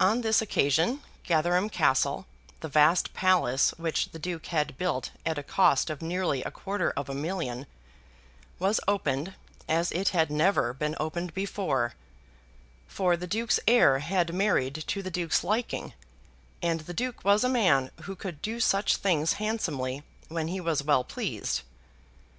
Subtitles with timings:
[0.00, 2.24] On this occasion Gatherum Castle,
[2.60, 6.90] the vast palace which the Duke had built at a cost of nearly a quarter
[6.92, 7.66] of a million,
[8.58, 9.34] was opened,
[9.68, 11.92] as it had never been opened before;
[12.88, 15.92] for the Duke's heir had married to the Duke's liking,
[16.62, 20.82] and the Duke was a man who could do such things handsomely when he was
[20.82, 21.60] well pleased.